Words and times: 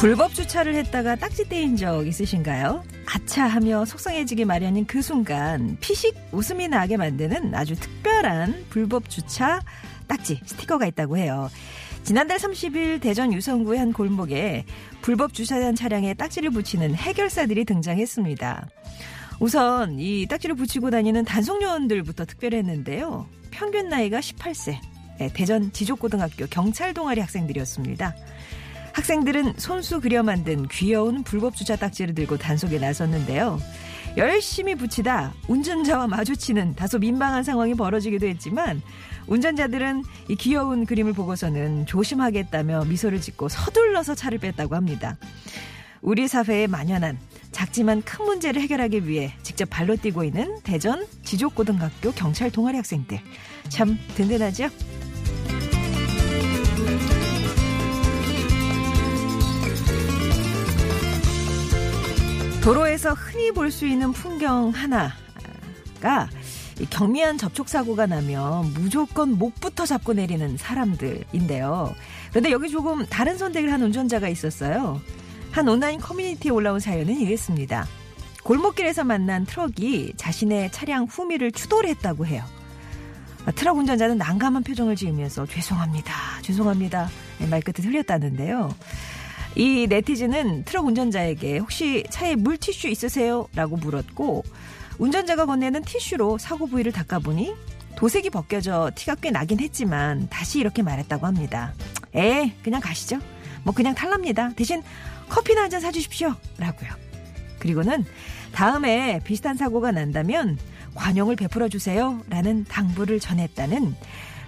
불법 0.00 0.32
주차를 0.32 0.74
했다가 0.76 1.16
딱지 1.16 1.46
떼인 1.46 1.76
적 1.76 2.06
있으신가요? 2.06 2.82
아차 3.04 3.46
하며 3.46 3.84
속상해지기 3.84 4.46
마련인 4.46 4.86
그 4.86 5.02
순간 5.02 5.76
피식 5.80 6.16
웃음이 6.32 6.68
나게 6.68 6.96
만드는 6.96 7.54
아주 7.54 7.76
특별한 7.76 8.64
불법 8.70 9.10
주차 9.10 9.60
딱지 10.08 10.40
스티커가 10.46 10.86
있다고 10.86 11.18
해요. 11.18 11.50
지난달 12.02 12.38
30일 12.38 13.02
대전 13.02 13.30
유성구의 13.34 13.78
한 13.78 13.92
골목에 13.92 14.64
불법 15.02 15.34
주차한 15.34 15.74
차량에 15.74 16.14
딱지를 16.14 16.48
붙이는 16.48 16.94
해결사들이 16.94 17.66
등장했습니다. 17.66 18.70
우선 19.38 19.98
이 19.98 20.26
딱지를 20.26 20.54
붙이고 20.54 20.88
다니는 20.90 21.26
단속요원들부터 21.26 22.24
특별했는데요. 22.24 23.26
평균 23.50 23.90
나이가 23.90 24.20
18세. 24.20 24.78
대전 25.34 25.70
지족고등학교 25.72 26.46
경찰 26.46 26.94
동아리 26.94 27.20
학생들이었습니다. 27.20 28.14
학생들은 28.92 29.54
손수 29.56 30.00
그려 30.00 30.22
만든 30.22 30.66
귀여운 30.68 31.22
불법 31.22 31.56
주차 31.56 31.76
딱지를 31.76 32.14
들고 32.14 32.38
단속에 32.38 32.78
나섰는데요. 32.78 33.60
열심히 34.16 34.74
붙이다 34.74 35.32
운전자와 35.48 36.08
마주치는 36.08 36.74
다소 36.74 36.98
민망한 36.98 37.44
상황이 37.44 37.74
벌어지기도 37.74 38.26
했지만 38.26 38.82
운전자들은 39.28 40.02
이 40.28 40.34
귀여운 40.34 40.84
그림을 40.84 41.12
보고서는 41.12 41.86
조심하겠다며 41.86 42.86
미소를 42.86 43.20
짓고 43.20 43.48
서둘러서 43.48 44.16
차를 44.16 44.38
뺐다고 44.38 44.74
합니다. 44.74 45.16
우리 46.02 46.26
사회에 46.26 46.66
만연한 46.66 47.18
작지만 47.52 48.02
큰 48.02 48.24
문제를 48.24 48.62
해결하기 48.62 49.06
위해 49.06 49.32
직접 49.42 49.68
발로 49.70 49.96
뛰고 49.96 50.24
있는 50.24 50.60
대전 50.62 51.06
지족고등학교 51.22 52.10
경찰 52.12 52.50
동아리 52.50 52.76
학생들. 52.76 53.20
참 53.68 53.98
든든하죠? 54.16 54.68
도로에서 62.62 63.14
흔히 63.14 63.52
볼 63.52 63.70
수 63.70 63.86
있는 63.86 64.12
풍경 64.12 64.70
하나가 64.70 66.28
경미한 66.90 67.38
접촉 67.38 67.68
사고가 67.68 68.06
나면 68.06 68.72
무조건 68.74 69.38
목부터 69.38 69.86
잡고 69.86 70.12
내리는 70.14 70.56
사람들인데요. 70.56 71.94
그런데 72.30 72.50
여기 72.50 72.68
조금 72.70 73.06
다른 73.06 73.36
선택을 73.38 73.72
한 73.72 73.82
운전자가 73.82 74.28
있었어요. 74.28 75.00
한 75.50 75.68
온라인 75.68 76.00
커뮤니티에 76.00 76.50
올라온 76.50 76.80
사연은 76.80 77.18
이랬습니다. 77.20 77.86
골목길에서 78.44 79.04
만난 79.04 79.44
트럭이 79.44 80.14
자신의 80.16 80.72
차량 80.72 81.04
후미를 81.04 81.52
추돌 81.52 81.86
했다고 81.86 82.26
해요. 82.26 82.44
트럭 83.54 83.78
운전자는 83.78 84.18
난감한 84.18 84.62
표정을 84.64 84.96
지으면서 84.96 85.46
죄송합니다. 85.46 86.14
죄송합니다. 86.42 87.08
말끝을 87.50 87.86
흐렸다는데요. 87.86 88.74
이 89.56 89.86
네티즌은 89.88 90.64
트럭 90.64 90.86
운전자에게 90.86 91.58
혹시 91.58 92.04
차에 92.08 92.36
물티슈 92.36 92.88
있으세요? 92.88 93.48
라고 93.54 93.76
물었고 93.76 94.44
운전자가 94.98 95.46
건네는 95.46 95.82
티슈로 95.82 96.38
사고 96.38 96.66
부위를 96.66 96.92
닦아보니 96.92 97.54
도색이 97.96 98.30
벗겨져 98.30 98.90
티가 98.94 99.16
꽤 99.16 99.30
나긴 99.30 99.60
했지만 99.60 100.28
다시 100.30 100.60
이렇게 100.60 100.82
말했다고 100.82 101.26
합니다. 101.26 101.74
에 102.14 102.52
그냥 102.62 102.80
가시죠. 102.80 103.18
뭐 103.64 103.74
그냥 103.74 103.94
탈랍니다. 103.94 104.50
대신 104.54 104.82
커피나 105.28 105.62
한 105.62 105.70
잔 105.70 105.80
사주십시오. 105.80 106.34
라고요. 106.58 106.90
그리고는 107.58 108.04
다음에 108.52 109.20
비슷한 109.24 109.56
사고가 109.56 109.92
난다면 109.92 110.58
관용을 110.94 111.36
베풀어 111.36 111.68
주세요. 111.68 112.20
라는 112.28 112.64
당부를 112.64 113.20
전했다는 113.20 113.94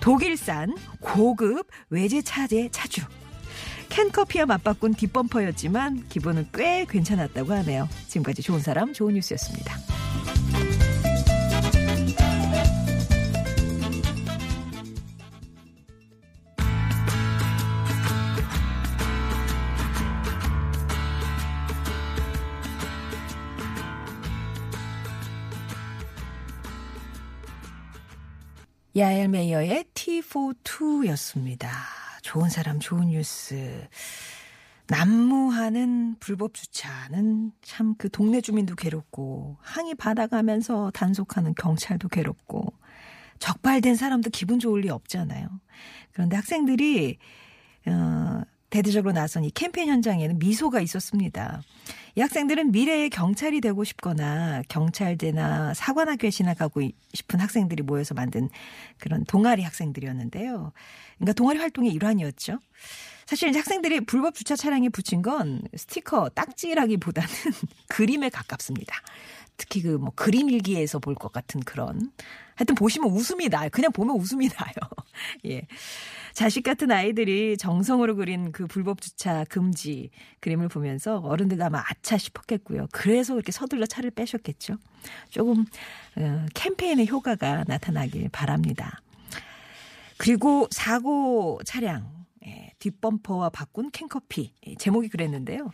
독일산 0.00 0.76
고급 1.00 1.68
외제차의 1.90 2.70
차주. 2.72 3.02
캔커피와 3.88 4.46
맞바꾼 4.46 4.94
뒷범퍼였지만 4.94 6.08
기분은 6.08 6.48
꽤 6.52 6.86
괜찮았다고 6.88 7.52
하네요. 7.52 7.88
지금까지 8.08 8.42
좋은 8.42 8.60
사람 8.60 8.92
좋은 8.92 9.14
뉴스였습니다. 9.14 9.76
야엘 28.96 29.28
메이어의 29.28 29.84
T42였습니다. 29.92 31.95
좋은 32.26 32.48
사람, 32.48 32.80
좋은 32.80 33.06
뉴스. 33.10 33.86
난무하는 34.88 36.16
불법 36.18 36.54
주차는 36.54 37.52
참 37.62 37.94
그 37.98 38.10
동네 38.10 38.40
주민도 38.40 38.74
괴롭고 38.74 39.58
항의 39.60 39.94
받아가면서 39.94 40.90
단속하는 40.92 41.54
경찰도 41.54 42.08
괴롭고 42.08 42.72
적발된 43.38 43.94
사람도 43.94 44.30
기분 44.30 44.58
좋을 44.58 44.80
리 44.80 44.90
없잖아요. 44.90 45.48
그런데 46.12 46.34
학생들이 46.34 47.18
어 47.86 48.42
대대적으로 48.70 49.12
나선 49.12 49.44
이 49.44 49.50
캠페인 49.52 49.88
현장에는 49.88 50.40
미소가 50.40 50.80
있었습니다. 50.80 51.62
이 52.16 52.20
학생들은 52.20 52.72
미래의 52.72 53.10
경찰이 53.10 53.60
되고 53.60 53.84
싶거나 53.84 54.62
경찰대나 54.68 55.74
사관학교에 55.74 56.30
진학하고 56.30 56.80
싶은 57.12 57.40
학생들이 57.40 57.82
모여서 57.82 58.14
만든 58.14 58.48
그런 58.98 59.24
동아리 59.24 59.62
학생들이었는데요. 59.62 60.72
그러니까 61.18 61.32
동아리 61.34 61.58
활동의 61.58 61.92
일환이었죠. 61.92 62.58
사실 63.26 63.48
이제 63.50 63.58
학생들이 63.58 64.00
불법 64.00 64.34
주차 64.34 64.56
차량에 64.56 64.88
붙인 64.88 65.20
건 65.20 65.62
스티커 65.76 66.28
딱지라기보다는 66.30 67.28
그림에 67.88 68.30
가깝습니다. 68.30 68.96
특히 69.58 69.82
그 69.82 69.98
뭐 69.98 70.12
그림 70.14 70.50
일기에서 70.50 70.98
볼 70.98 71.14
것 71.16 71.32
같은 71.32 71.60
그런 71.62 72.12
하여튼 72.56 72.74
보시면 72.74 73.10
웃음이 73.10 73.48
나요. 73.48 73.68
그냥 73.72 73.90
보면 73.92 74.16
웃음이 74.16 74.48
나요. 74.48 74.72
예. 75.46 75.66
자식 76.34 76.62
같은 76.62 76.90
아이들이 76.90 77.56
정성으로 77.56 78.16
그린 78.16 78.52
그 78.52 78.66
불법 78.66 79.00
주차 79.00 79.44
금지 79.44 80.10
그림을 80.40 80.68
보면서 80.68 81.18
어른들 81.18 81.60
아마 81.62 81.80
아차 82.06 82.18
싶었겠고요. 82.18 82.86
그래서 82.92 83.34
이렇게 83.34 83.50
서둘러 83.50 83.84
차를 83.84 84.12
빼셨겠죠. 84.12 84.76
조금 85.28 85.64
어, 86.16 86.46
캠페인의 86.54 87.08
효과가 87.08 87.64
나타나길 87.66 88.28
바랍니다. 88.28 89.02
그리고 90.16 90.68
사고 90.70 91.60
차량 91.64 92.24
예, 92.46 92.70
뒷범퍼와 92.78 93.50
바꾼 93.50 93.90
캔커피 93.90 94.52
예, 94.68 94.74
제목이 94.76 95.08
그랬는데요. 95.08 95.72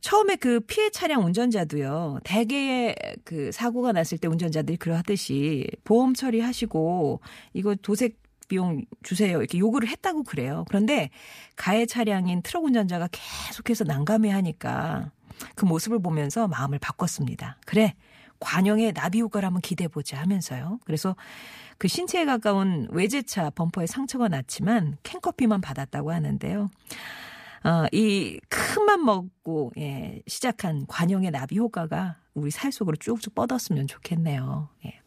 처음에 0.00 0.34
그 0.36 0.58
피해 0.60 0.90
차량 0.90 1.24
운전자도요, 1.24 2.20
대개의 2.24 2.96
그 3.22 3.52
사고가 3.52 3.92
났을 3.92 4.18
때 4.18 4.26
운전자들이 4.26 4.78
그러하듯이 4.78 5.68
보험 5.84 6.14
처리하시고 6.14 7.20
이거 7.52 7.76
도색 7.76 8.20
비용 8.48 8.84
주세요. 9.02 9.38
이렇게 9.38 9.58
요구를 9.58 9.88
했다고 9.88 10.24
그래요. 10.24 10.64
그런데 10.68 11.10
가해 11.56 11.86
차량인 11.86 12.42
트럭 12.42 12.64
운전자가 12.64 13.08
계속해서 13.10 13.84
난감해 13.84 14.28
하니까 14.30 15.12
그 15.54 15.64
모습을 15.64 16.00
보면서 16.00 16.48
마음을 16.48 16.78
바꿨습니다. 16.78 17.58
그래. 17.66 17.94
관용의 18.40 18.92
나비 18.92 19.20
효과를 19.20 19.46
한번 19.46 19.60
기대해보자 19.60 20.18
하면서요. 20.18 20.80
그래서 20.84 21.14
그 21.78 21.86
신체에 21.86 22.24
가까운 22.24 22.88
외제차 22.90 23.50
범퍼에 23.50 23.86
상처가 23.86 24.28
났지만 24.28 24.96
캔커피만 25.04 25.60
받았다고 25.60 26.12
하는데요. 26.12 26.68
어, 27.64 27.86
이 27.92 28.40
큰맘 28.48 29.04
먹고 29.04 29.72
예, 29.78 30.20
시작한 30.26 30.86
관용의 30.88 31.30
나비 31.30 31.58
효과가 31.58 32.16
우리 32.34 32.50
사회 32.50 32.70
속으로 32.70 32.96
쭉쭉 32.96 33.34
뻗었으면 33.34 33.86
좋겠네요. 33.86 34.68
예. 34.86 35.00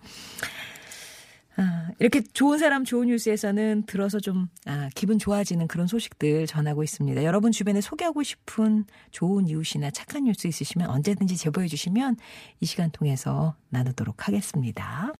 아, 1.58 1.90
이렇게 2.00 2.22
좋은 2.22 2.58
사람 2.58 2.84
좋은 2.84 3.08
뉴스에서는 3.08 3.84
들어서 3.86 4.20
좀 4.20 4.48
아, 4.66 4.90
기분 4.94 5.18
좋아지는 5.18 5.68
그런 5.68 5.88
소식들 5.88 6.48
전하고 6.48 6.84
있습니다. 6.84 7.24
여러분 7.24 7.52
주변에 7.52 7.82
소개하고 7.82 8.24
싶은 8.24 8.86
좋은 9.12 9.48
이웃이나 9.48 9.92
착한 9.92 10.26
뉴스 10.26 10.48
있으시면 10.48 10.90
언제든지 10.90 11.38
제보해 11.38 11.68
주시면 11.68 12.18
이 12.60 12.66
시간 12.66 12.92
통해서 12.92 13.56
나누도록 13.70 14.28
하겠습니다. 14.28 15.14